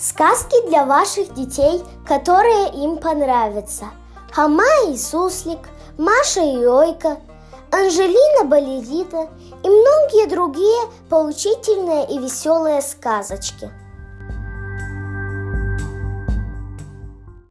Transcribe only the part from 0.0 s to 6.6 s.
Сказки для ваших детей, которые им понравятся. Хама и Суслик, Маша